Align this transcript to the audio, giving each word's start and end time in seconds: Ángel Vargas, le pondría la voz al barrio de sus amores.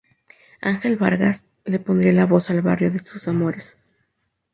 Ángel 0.61 0.97
Vargas, 0.97 1.45
le 1.63 1.77
pondría 1.77 2.11
la 2.11 2.25
voz 2.25 2.49
al 2.49 2.63
barrio 2.63 2.89
de 2.89 3.05
sus 3.05 3.27
amores. 3.27 3.77